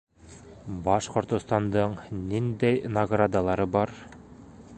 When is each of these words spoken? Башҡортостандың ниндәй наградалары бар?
Башҡортостандың 0.87 1.93
ниндәй 2.33 2.83
наградалары 2.99 3.73
бар? 3.79 3.99